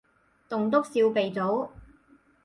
[0.49, 1.69] 棟篤笑鼻祖